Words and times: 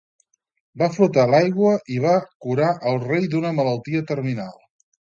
Va 0.81 0.87
flotar 0.95 1.25
a 1.25 1.31
l'aigua 1.33 1.75
i 1.97 1.99
va 2.07 2.15
curar 2.47 2.73
el 2.95 3.01
rei 3.07 3.31
d'una 3.37 3.55
malaltia 3.63 4.07
terminal. 4.15 4.61